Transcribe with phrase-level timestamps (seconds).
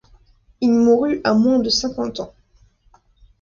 [0.61, 2.33] Il mourut à moins de cinquante ans.